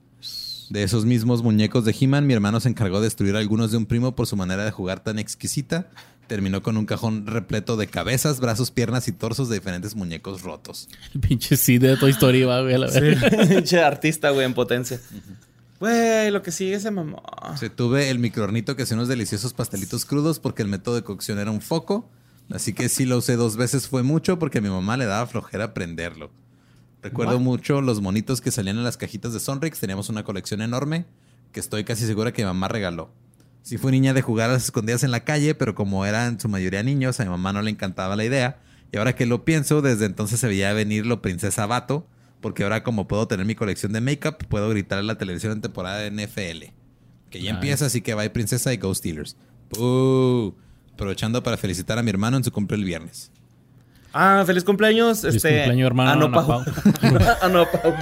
[0.69, 3.85] De esos mismos muñecos de He-Man, mi hermano se encargó de destruir algunos de un
[3.85, 5.87] primo por su manera de jugar tan exquisita.
[6.27, 10.89] Terminó con un cajón repleto de cabezas, brazos, piernas y torsos de diferentes muñecos rotos.
[11.13, 13.29] El pinche sí de Toy Story va, güey, a la verga.
[13.47, 14.99] Pinche artista, güey, en potencia.
[15.79, 17.23] Güey, lo que sigue se mamó.
[17.55, 21.39] Se tuve el microornito que hacía unos deliciosos pastelitos crudos porque el método de cocción
[21.39, 22.09] era un foco.
[22.49, 25.27] Así que si lo usé dos veces fue mucho porque a mi mamá le daba
[25.27, 26.31] flojera prenderlo.
[27.01, 27.41] Recuerdo What?
[27.41, 29.79] mucho los monitos que salían en las cajitas de Sonrix.
[29.79, 31.05] Teníamos una colección enorme
[31.51, 33.11] que estoy casi segura que mi mamá regaló.
[33.61, 36.47] Sí fui niña de jugar a las escondidas en la calle, pero como eran su
[36.47, 38.59] mayoría niños, a mi mamá no le encantaba la idea.
[38.93, 42.07] Y ahora que lo pienso, desde entonces se veía venir lo princesa Bato,
[42.39, 45.61] porque ahora como puedo tener mi colección de make-up, puedo gritar en la televisión en
[45.61, 46.71] temporada de NFL.
[47.29, 47.49] Que ya Nice.
[47.55, 49.35] empieza, así que bye princesa y go Steelers.
[49.69, 50.55] ¡Puh!
[50.97, 53.31] Aprovechando para felicitar a mi hermano en su cumple el viernes.
[54.13, 55.21] Ah, feliz cumpleaños.
[55.21, 56.63] Feliz este, cumpleaños, hermano, Ana Pau.
[57.43, 57.93] Ana Pau.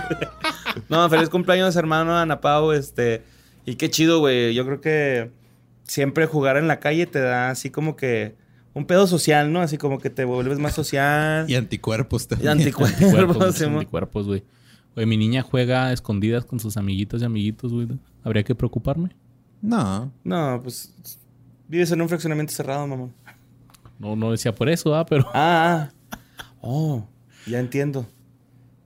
[0.87, 2.71] No, feliz cumpleaños, hermano Ana Pau.
[2.71, 3.21] Este,
[3.65, 4.53] y qué chido, güey.
[4.53, 5.29] Yo creo que
[5.83, 8.37] siempre jugar en la calle te da así como que
[8.73, 9.59] un pedo social, ¿no?
[9.59, 11.49] Así como que te vuelves más social.
[11.49, 12.51] Y anticuerpos Y también.
[12.51, 13.01] anticuerpos.
[13.01, 13.73] Anticuerpos, Simón.
[13.79, 14.43] anticuerpos, güey.
[14.95, 17.89] Oye, mi niña juega a escondidas con sus amiguitos y amiguitos, güey.
[18.23, 19.09] ¿Habría que preocuparme?
[19.61, 20.13] No.
[20.23, 20.93] No, pues
[21.67, 23.09] vives en un fraccionamiento cerrado, mamá.
[23.99, 25.25] No, no decía por eso, ah, pero...
[25.33, 26.17] Ah, ah.
[26.61, 27.07] Oh,
[27.45, 28.07] ya entiendo.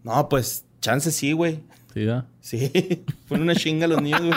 [0.04, 1.64] No, pues chance sí, güey.
[1.94, 2.26] Sí, ¿verdad?
[2.42, 4.34] Sí, pon una chinga los niños, güey.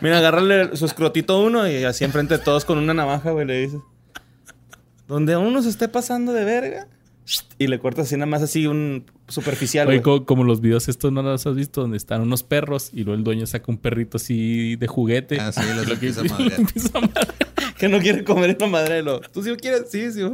[0.00, 3.46] Mira, agárrale su escrotito a uno y así enfrente de todos con una navaja, güey,
[3.46, 3.80] le dices.
[5.08, 6.88] Donde uno se esté pasando de verga.
[7.58, 11.22] Y le cortas así nada más así un superficial, Oye, como, los videos estos no
[11.22, 14.76] los has visto, donde están unos perros y luego el dueño saca un perrito así
[14.76, 15.40] de juguete.
[15.40, 16.20] Ah, sí, los lo que- empieza
[16.56, 17.34] empieza a madrear.
[17.78, 19.20] Que no quiere comer la madre de lo.
[19.20, 19.90] ¿Tú sí quieres?
[19.90, 20.20] Sí, sí.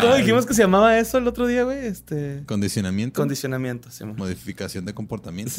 [0.00, 1.86] ¿Cómo dijimos que se llamaba eso el otro día, güey?
[1.86, 2.42] Este...
[2.46, 3.20] Condicionamiento.
[3.20, 4.16] Condicionamiento, sí, man.
[4.16, 5.52] Modificación de comportamiento.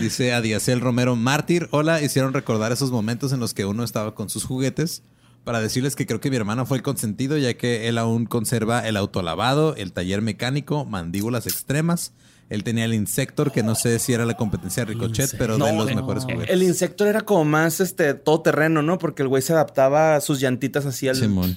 [0.00, 1.68] Dice Adiacel Romero Mártir.
[1.70, 5.02] Hola, hicieron recordar esos momentos en los que uno estaba con sus juguetes.
[5.44, 8.86] Para decirles que creo que mi hermano fue el consentido, ya que él aún conserva
[8.88, 12.12] el autolavado, el taller mecánico, mandíbulas extremas.
[12.50, 15.58] Él tenía el Insector, que no sé si era la competencia de Ricochet, pero de
[15.60, 16.50] No, los mejores juguetes.
[16.50, 18.98] El Insector era como más este todoterreno, ¿no?
[18.98, 21.16] Porque el güey se adaptaba a sus llantitas así al.
[21.16, 21.56] Simón.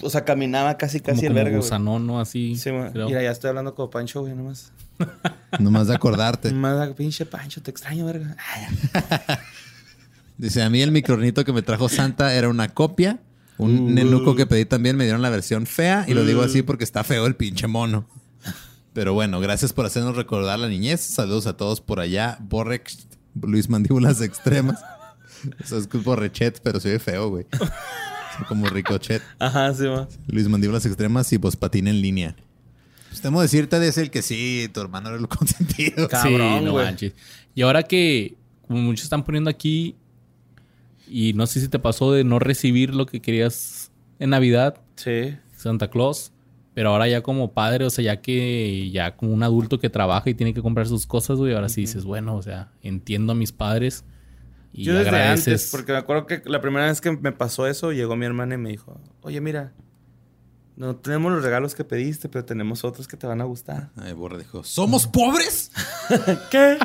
[0.00, 1.50] O sea, caminaba casi Como, casi el como verga.
[1.50, 1.60] güey.
[1.62, 2.20] gusanón, ¿no?
[2.20, 2.56] Así.
[2.56, 2.70] Sí.
[2.72, 4.72] Mira, ya estoy hablando como Pancho, güey, nomás.
[5.58, 6.52] Nomás de acordarte.
[6.52, 8.36] Más pinche Pancho, te extraño, verga.
[10.36, 13.20] Dice, a mí el micronito que me trajo Santa era una copia.
[13.56, 16.04] Un nenuco que pedí también me dieron la versión fea.
[16.08, 18.08] Y lo digo así porque está feo el pinche mono.
[18.92, 21.00] Pero bueno, gracias por hacernos recordar la niñez.
[21.00, 22.38] Saludos a todos por allá.
[22.40, 23.06] Borrex,
[23.40, 24.80] Luis Mandíbulas Extremas.
[25.62, 27.46] Eso es que es Borrechet, pero se ve feo, güey.
[28.48, 29.22] Como Ricochet.
[29.38, 30.08] Ajá, sí, man.
[30.26, 32.36] Luis Mandíbulas Extremas y vos patina en línea.
[33.08, 36.08] Pues temo decirte es el que sí, tu hermano era el consentido.
[36.08, 36.84] Cabrón, sí, no güey.
[36.84, 37.12] manches.
[37.54, 39.96] Y ahora que, como muchos están poniendo aquí,
[41.16, 45.36] y no sé si te pasó de no recibir lo que querías en Navidad, Sí.
[45.56, 46.32] Santa Claus,
[46.74, 50.28] pero ahora ya como padre, o sea, ya que ya como un adulto que trabaja
[50.30, 53.34] y tiene que comprar sus cosas, güey, ahora sí dices, bueno, o sea, entiendo a
[53.36, 54.04] mis padres
[54.72, 55.46] y Yo desde agradeces.
[55.46, 58.56] antes, porque me acuerdo que la primera vez que me pasó eso, llegó mi hermana
[58.56, 59.72] y me dijo, oye, mira,
[60.76, 63.90] no tenemos los regalos que pediste, pero tenemos otros que te van a gustar.
[63.96, 65.70] Ay, Borre dijo, ¿somos pobres?
[66.50, 66.78] ¿Qué?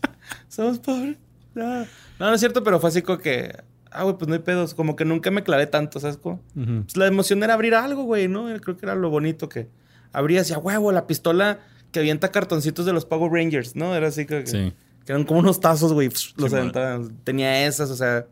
[0.48, 1.18] ¿Somos pobres?
[1.54, 1.80] No.
[1.80, 1.86] no,
[2.18, 3.54] no es cierto, pero fue así como que,
[3.94, 4.74] ah, güey, pues no hay pedos.
[4.74, 6.40] Como que nunca me clavé tanto, ¿sabes cómo?
[6.54, 8.46] Pues la emoción era abrir algo, güey, ¿no?
[8.60, 9.68] Creo que era lo bonito que
[10.12, 13.94] abrías y a huevo, la pistola que avienta cartoncitos de los Power Rangers, ¿no?
[13.94, 14.72] Era así que, Sí.
[15.06, 16.60] que eran como unos tazos, güey, los man.
[16.60, 17.16] aventaban.
[17.24, 18.26] Tenía esas, o sea,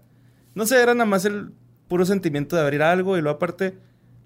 [0.55, 1.51] no sé, era nada más el
[1.89, 3.75] puro sentimiento de abrir algo y luego aparte,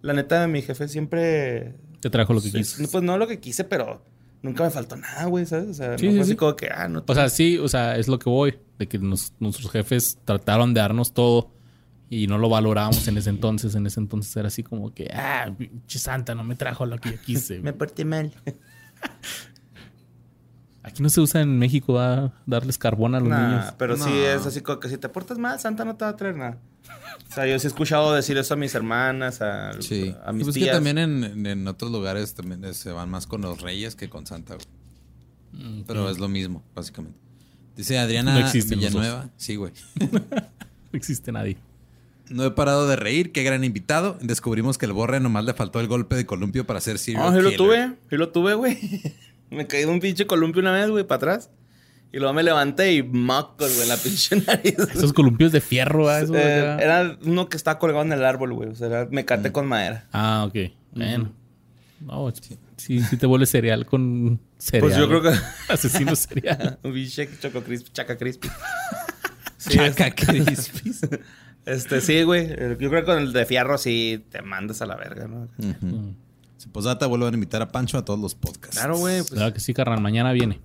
[0.03, 1.75] la neta, mi jefe siempre...
[2.01, 2.89] Te trajo lo que Sí, quisiste.
[2.89, 4.01] Pues no lo que quise, pero
[4.43, 5.69] nunca me faltó nada, güey, ¿sabes?
[5.71, 6.37] O sea, Sí, no sí, fue así sí.
[6.37, 8.99] como que, ah, no O sea, sí, o sea, es lo que voy, de que
[8.99, 11.51] nos- nuestros jefes trataron de darnos todo
[12.09, 13.75] y no lo valorábamos en ese entonces.
[13.75, 17.11] En ese entonces era así como que, ah, pinche santa, no me trajo lo que
[17.13, 17.59] yo quise.
[17.61, 18.33] me porté mal.
[20.83, 21.99] Aquí no se usa en México
[22.47, 23.75] darles carbón a los Nah, niños.
[23.77, 26.17] pero sí es así como que si te portas mal, Santa no te va a
[26.17, 26.59] traer nada.
[27.31, 30.15] O sea, yo sí he escuchado decir eso a mis hermanas, a, Sí.
[30.25, 30.69] a mis pues tías.
[30.69, 34.27] que también en, en- otros lugares también se van más con los reyes que con
[34.27, 34.55] Santa.
[34.55, 34.67] güey.
[35.65, 37.19] Mm, Pero es lo mismo, básicamente.
[37.77, 39.29] Dice Adriana No Villanueva.
[39.37, 39.73] Sí, güey.
[40.93, 41.59] No existe nadie.
[42.31, 43.33] No he parado de reír.
[43.33, 44.17] Qué gran invitado.
[44.23, 47.31] Descubrimos que el borre nomás le faltó el golpe de columpio para ser serial No,
[47.37, 47.57] sí lo killer.
[47.59, 48.79] tuve, sí lo tuve, güey.
[49.51, 51.51] me caí de un pinche columpio una vez, güey, para atrás.
[52.17, 54.75] Y luego me levanté y mocos, güey, en la pinche nariz.
[54.95, 56.21] Esos columpios de fierro, ¿ah?
[56.21, 58.71] Eso Eh, era uno que estaba colgado en el árbol, güey.
[58.71, 60.07] O sea, era mecate con madera.
[60.13, 60.73] Ah, ok.
[60.93, 61.31] Bueno.
[62.01, 62.33] No,
[62.79, 64.81] sí, sí te vuelves cereal con cereal.
[64.89, 65.39] Pues yo creo que...
[65.69, 66.79] Asesino serial.
[66.85, 68.49] un pinche choco crispy, chaca crispy.
[69.59, 71.01] Sí, Chaca crispis.
[71.67, 72.49] Este, sí, güey.
[72.49, 75.49] Yo creo que con el de fierro sí te mandas a la verga, ¿no?
[75.59, 76.15] Ujú.
[76.57, 78.79] Si posdata, vuelvo a invitar a Pancho a todos los podcasts.
[78.79, 79.19] Claro, güey.
[79.19, 80.01] Pues, Claro que sí, carnal.
[80.01, 80.61] Mañana viene.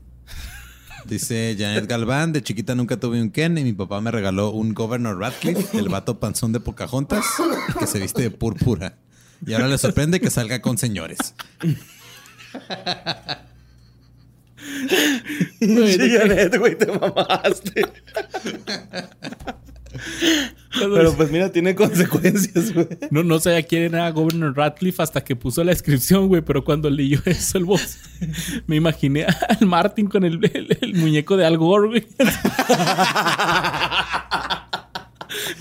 [1.05, 4.73] Dice Janet Galván, de chiquita nunca tuve un Ken y mi papá me regaló un
[4.73, 7.25] Governor Radcliffe, el vato panzón de Pocahontas,
[7.79, 8.97] que se viste de púrpura.
[9.45, 11.33] Y ahora le sorprende que salga con señores.
[15.59, 17.85] Sí, Janet, güey, te mamaste.
[20.79, 22.87] Pero pues mira, tiene consecuencias, güey.
[23.09, 26.41] No, no sabía quién era Governor Radcliffe hasta que puso la descripción, güey.
[26.41, 27.97] Pero cuando leyó eso el voz,
[28.67, 32.07] me imaginé al Martin con el, el- el muñeco de Al Gore, güey.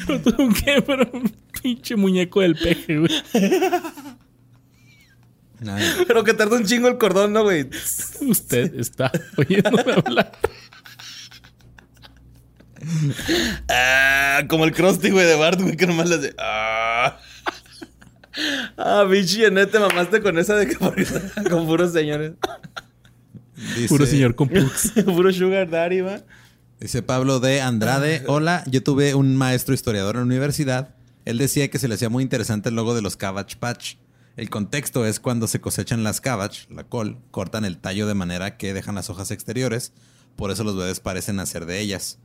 [0.08, 1.30] No tuvo un qué, pero un
[1.62, 3.10] pinche muñeco del peje, güey.
[6.06, 7.68] Pero que tarda un chingo el cordón, ¿no, güey?
[8.22, 10.32] Usted está oyéndome hablar.
[13.68, 16.34] Ah, como el Krusty, güey, de Bart, güey, que nomás le hace.
[16.38, 17.18] Ah,
[18.76, 22.32] ah Janet, te mamaste con esa de que con puros señores.
[23.76, 24.92] dice, Puro señor con pugs.
[25.04, 26.20] Puro Sugar Daddy, va.
[26.80, 30.94] Dice Pablo de Andrade, hola, yo tuve un maestro historiador en la universidad.
[31.26, 33.96] Él decía que se le hacía muy interesante el logo de los Cabbage Patch.
[34.36, 38.56] El contexto es cuando se cosechan las cabbage, la col, cortan el tallo de manera
[38.56, 39.92] que dejan las hojas exteriores,
[40.36, 42.18] por eso los bebés parecen nacer de ellas.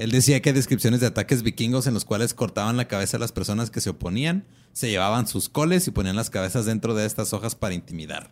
[0.00, 3.20] Él decía que hay descripciones de ataques vikingos en los cuales cortaban la cabeza a
[3.20, 7.04] las personas que se oponían, se llevaban sus coles y ponían las cabezas dentro de
[7.04, 8.30] estas hojas para intimidar.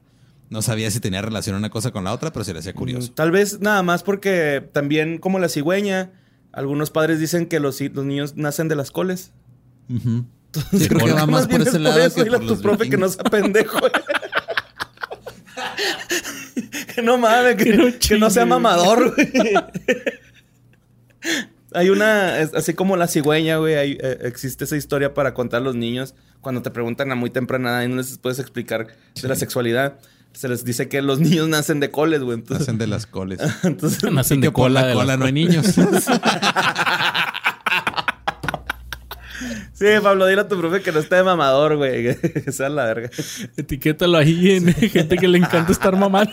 [0.49, 3.11] No sabía si tenía relación una cosa con la otra, pero se le hacía curioso.
[3.11, 6.11] Mm, Tal vez nada más porque también como la cigüeña,
[6.53, 9.33] algunos padres dicen que los, los niños nacen de las coles.
[9.91, 10.25] Ujú.
[10.73, 12.55] Sí, creo que va más por ese es lado eso, que dile a por tu
[12.55, 13.79] los profe que no sea pendejo.
[16.95, 19.31] que no mames, que, Que no que no chingue, sea mamador, güey.
[21.75, 25.61] Hay una, es- así como la cigüeña, güey, hay, eh, existe esa historia para contar
[25.61, 28.87] a los niños cuando te preguntan a muy temprana edad y no les puedes explicar
[29.21, 29.99] de la sexualidad.
[30.33, 32.39] Se les dice que los niños nacen de coles, güey.
[32.39, 33.41] Entonces, Nacen de las coles.
[33.65, 34.87] entonces Nacen de cola.
[34.87, 35.67] la cola no hay niños.
[39.73, 42.17] sí, Pablo, dile a tu profe que no esté de mamador, güey.
[42.17, 43.11] Que sea la verga.
[43.57, 46.33] Etiquétalo ahí en gente que le encanta estar mamando.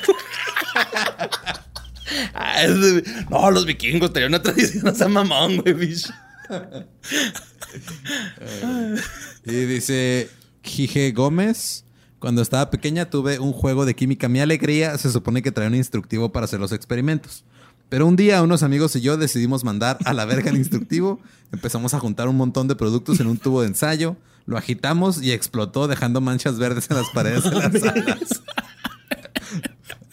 [2.34, 2.64] Ah,
[3.30, 6.14] No, los vikingos tenían una tradición, o sea, mamón, güey, bicho.
[9.46, 10.30] Y dice
[10.64, 11.84] Jije Gómez.
[12.20, 14.28] Cuando estaba pequeña tuve un juego de química.
[14.28, 17.44] Mi alegría se supone que traía un instructivo para hacer los experimentos.
[17.90, 21.20] Pero un día unos amigos y yo decidimos mandar a la verga el instructivo.
[21.52, 24.18] Empezamos a juntar un montón de productos en un tubo de ensayo.
[24.48, 28.42] Lo agitamos y explotó dejando manchas verdes en las paredes de las salas.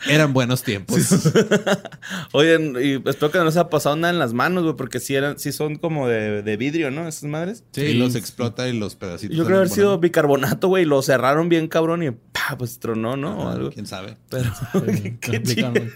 [0.08, 0.98] Eran buenos tiempos.
[2.32, 5.14] Oye, y espero que no les haya pasado nada en las manos, güey, porque sí,
[5.14, 7.06] eran, sí son como de, de vidrio, ¿no?
[7.06, 7.64] Esas madres.
[7.72, 7.94] Sí, Sí.
[7.94, 9.36] los explota y los pedacitos.
[9.36, 12.56] Yo creo haber sido bicarbonato, güey, y lo cerraron bien cabrón y ¡pah!
[12.58, 13.38] pues tronó, ¿no?
[13.38, 13.70] O algo.
[13.70, 14.16] ¿Quién sabe?
[14.28, 14.50] Pero,
[14.92, 15.42] Sí, qué.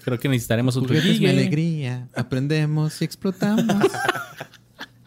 [0.05, 2.09] Creo que necesitaremos otro Juguetes mi alegría.
[2.15, 3.65] Aprendemos y explotamos.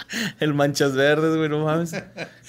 [0.40, 1.94] El manchas verdes, güey, no mames.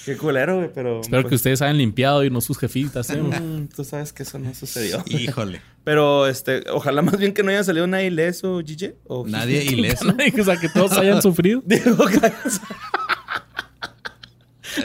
[0.04, 1.00] Qué culero, güey, pero.
[1.00, 3.10] Espero que pues, ustedes hayan limpiado y no sus jefitas.
[3.10, 3.16] ¿eh?
[3.22, 5.02] mm, Tú sabes que eso no sucedió.
[5.06, 5.60] Híjole.
[5.82, 8.92] Pero, este, ojalá más bien que no haya salido nadie ileso, Gigi.
[9.06, 10.04] O Nadie ileso.
[10.08, 11.62] o sea, que todos hayan sufrido.
[11.64, 12.32] Digo, que-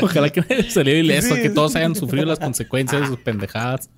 [0.01, 1.41] Ojalá que no haya salido ileso, Sí.
[1.41, 3.89] que todos hayan sufrido las consecuencias de sus pendejadas.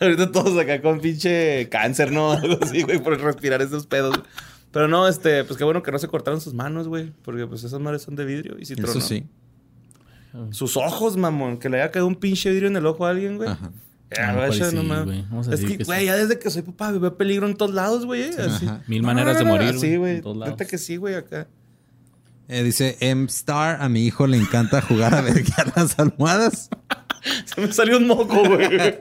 [0.00, 2.32] Ahorita todos acá con pinche cáncer, ¿no?
[2.32, 4.18] Algo así, güey, por respirar esos pedos.
[4.72, 7.12] Pero no, este, pues qué bueno que no se cortaron sus manos, güey.
[7.24, 9.00] Porque pues esas madres son de vidrio y si Eso tronó.
[9.00, 9.24] sí.
[10.50, 11.58] Sus ojos, mamón.
[11.58, 13.50] Que le haya caído un pinche vidrio en el ojo a alguien, güey.
[13.50, 13.70] Ajá.
[14.16, 15.24] Ya, A lo mejor vaya, sí, no mames.
[15.48, 16.06] Es que, güey, sí.
[16.06, 18.22] ya desde que soy papá veo peligro en todos lados, güey.
[18.22, 18.30] eh.
[18.86, 19.78] Mil maneras de morir.
[19.78, 20.22] Sí, güey.
[20.22, 21.48] Neta que sí, güey, acá.
[22.48, 26.68] Eh, dice M-Star, a mi hijo le encanta jugar a verguear las almohadas.
[27.44, 28.70] Se me salió un moco, güey.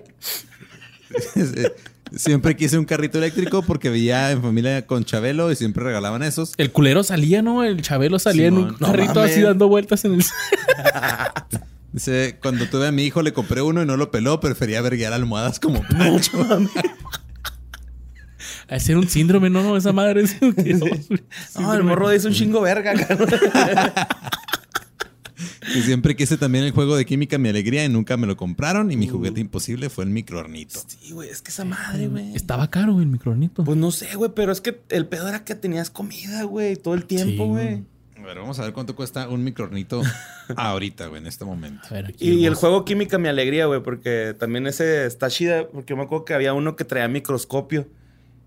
[2.15, 6.53] Siempre quise un carrito eléctrico porque veía en familia con Chabelo y siempre regalaban esos.
[6.57, 7.63] El culero salía, ¿no?
[7.63, 8.67] El Chabelo salía en un.
[8.79, 9.31] No carrito mames.
[9.31, 10.23] así dando vueltas en el...
[11.93, 15.11] Dice, cuando tuve a mi hijo le compré uno y no lo peló, prefería verguear
[15.13, 16.47] almohadas como Pancho.
[18.69, 19.61] A ser un síndrome, ¿no?
[19.63, 20.37] no esa madre es...
[21.59, 22.93] No, el morro dice un chingo verga,
[25.75, 28.91] Y siempre quise también el juego de química Mi Alegría y nunca me lo compraron.
[28.91, 30.79] Y mi juguete imposible fue el microornito.
[30.87, 32.35] Sí, güey, es que esa madre, güey.
[32.35, 33.63] Estaba caro el micronito.
[33.63, 36.93] Pues no sé, güey, pero es que el pedo era que tenías comida, güey, todo
[36.93, 37.83] el tiempo, Sí, güey.
[38.17, 40.01] A ver, vamos a ver cuánto cuesta un microornito
[40.55, 41.81] ahorita, güey, en este momento.
[41.89, 45.29] A ver, aquí Y, y el juego Química mi alegría, güey, porque también ese está
[45.29, 47.87] chida, porque yo me acuerdo que había uno que traía microscopio.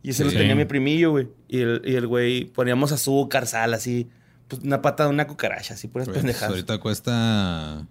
[0.03, 0.31] Y ese Sí.
[0.31, 1.29] lo tenía mi primillo, güey.
[1.49, 4.07] Y el, y el güey poníamos azúcar, sal, así.
[4.49, 6.51] Pues una pata de una cucaracha, así, puras Pues, pendejadas.
[6.51, 7.87] ahorita cuesta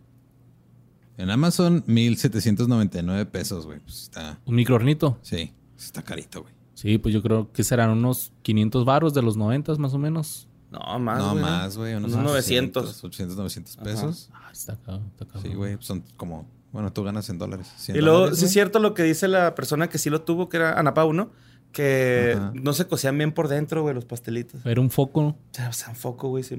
[1.18, 3.80] en Amazon 1799 pesos, güey.
[3.80, 5.18] Pues está, Un microornito.
[5.22, 6.54] sí, está carito, güey.
[6.76, 10.48] Sí, pues yo creo que serán unos 500 varos de los 90 más o menos.
[10.72, 11.42] No, más, no güey.
[11.44, 14.30] más, güey, unos Unos 900, 800, 900 pesos.
[14.34, 15.42] Ah, está caro, está caro.
[15.42, 17.72] Sí, güey, son como, bueno, tú ganas en dólares.
[17.78, 20.22] 100 Y luego, dólares, sí es cierto lo que dice la persona que sí lo
[20.24, 21.32] tuvo, que era Ana Pau, ¿no?
[21.74, 22.54] Que Ajá.
[22.56, 24.66] no se cocían bien por dentro, güey, los pastelitos.
[24.66, 25.22] Era un foco.
[25.22, 26.44] O sea, o sea, un foco, güey.
[26.44, 26.56] sí.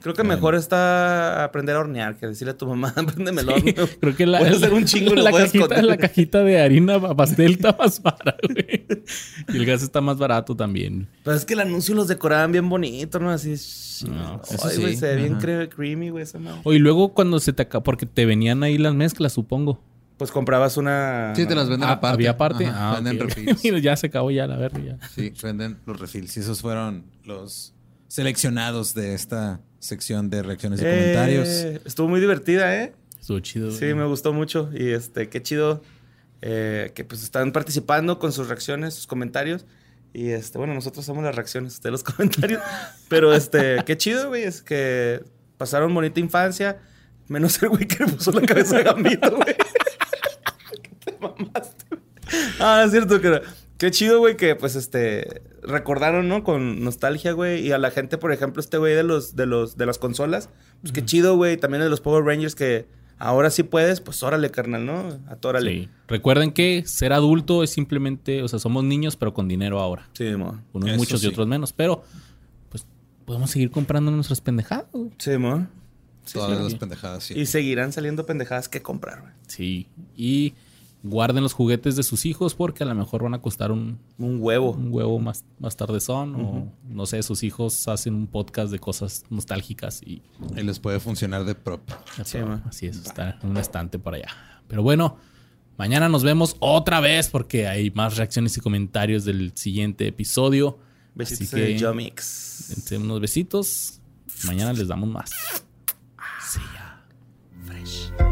[0.00, 0.34] Creo que Bueno.
[0.34, 3.72] mejor está aprender a hornear que decirle a tu mamá, préndeme el horno.
[4.00, 4.40] Creo que la,
[4.72, 8.84] un chingo la, puedes cajita, la cajita de harina pa- pastel está más barata, güey.
[9.48, 11.06] Y el gas está más barato también.
[11.22, 13.30] Pero es que el anuncio los decoraban bien bonito, ¿no?
[13.30, 13.50] Así.
[14.08, 15.36] No, eso güey, se ve bien
[15.68, 16.40] creamy, güey, esa.
[16.64, 19.80] O y luego cuando se te acaba, porque te venían ahí las mezclas, supongo.
[20.22, 21.32] Pues comprabas una.
[21.34, 22.14] Sí, te las venden Ah, aparte.
[22.14, 22.64] ¿Había aparte?
[22.66, 23.28] Ajá, ah, venden ok.
[23.56, 23.82] refills.
[23.82, 25.08] Ya se acabó ya la verga ya.
[25.08, 26.36] Sí, venden los refills.
[26.36, 27.74] Y esos fueron los
[28.06, 31.48] seleccionados de esta sección de reacciones y Eh, comentarios.
[31.84, 32.92] Estuvo muy divertida, ¿eh?
[33.20, 33.72] Estuvo chido.
[33.72, 34.70] Sí, me gustó mucho.
[34.72, 35.82] Y este, qué chido
[36.40, 39.66] eh, que pues están participando con sus reacciones, sus comentarios.
[40.12, 42.62] Y este, bueno, nosotros somos las reacciones de los comentarios.
[43.08, 44.44] Pero este, qué chido, güey.
[44.44, 45.24] Es que
[45.56, 46.78] pasaron bonita infancia.
[47.26, 49.56] Menos el güey que le puso la cabeza a Gambito, güey.
[51.22, 51.84] Mamaste.
[52.60, 53.40] Ah, es cierto que...
[53.78, 56.44] Qué chido, güey, que pues este recordaron, ¿no?
[56.44, 59.76] Con nostalgia, güey, y a la gente, por ejemplo, este güey de los de los
[59.76, 60.50] de las consolas,
[60.82, 62.86] pues qué chido, güey, también de los Power Rangers que
[63.18, 65.18] ahora sí puedes, pues órale, carnal, ¿no?
[65.26, 65.72] Atórale.
[65.72, 65.88] Sí.
[66.06, 70.08] Recuerden que ser adulto es simplemente, o sea, somos niños pero con dinero ahora.
[70.12, 70.62] Sí, mo.
[70.72, 72.04] Unos muchos y otros menos, pero
[72.68, 72.86] pues
[73.24, 74.86] podemos seguir comprando nuestras pendejadas.
[74.92, 75.10] Güey.
[75.18, 75.66] Sí, mo.
[76.32, 77.34] Todas las pendejadas, sí.
[77.36, 79.32] Y seguirán saliendo pendejadas que comprar, güey.
[79.48, 79.88] Sí.
[80.16, 80.54] Y
[81.02, 84.38] guarden los juguetes de sus hijos porque a lo mejor van a costar un, un
[84.40, 84.72] huevo.
[84.72, 86.34] Un huevo más, más tarde son.
[86.36, 90.22] O no sé, sus hijos hacen un podcast de cosas nostálgicas y.
[90.56, 91.82] Y les puede funcionar de prop.
[92.24, 94.28] Sí, así es, está en un estante por allá.
[94.68, 95.16] Pero bueno,
[95.76, 100.78] mañana nos vemos otra vez porque hay más reacciones y comentarios del siguiente episodio.
[101.14, 102.90] Besitos así que, de Jomix.
[102.92, 104.00] unos besitos.
[104.46, 105.30] Mañana les damos más.
[106.40, 107.04] See ya.
[107.66, 108.31] Fresh.